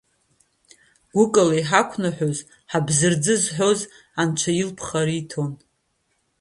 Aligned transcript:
Гәыкала 1.15 1.55
иҳақәныҳәоз, 1.59 2.37
ҳабзарӡы 2.71 3.35
зҳәоз, 3.43 3.79
Анцәа 4.21 4.51
илԥха 4.61 5.01
риҭон. 5.07 5.51